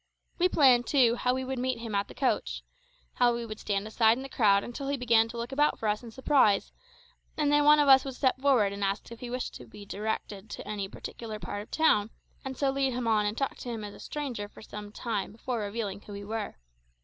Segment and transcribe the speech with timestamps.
[0.39, 2.63] We planned, too, how we would meet him at the coach;
[3.13, 5.87] how we would stand aside in the crowd until he began to look about for
[5.87, 6.71] us in surprise,
[7.37, 9.85] and then one of us would step forward and ask if he wished to be
[9.85, 12.09] directed to any particular part of the town,
[12.43, 15.31] and so lead him on and talk to him as a stranger for some time
[15.33, 16.55] before revealing who we were.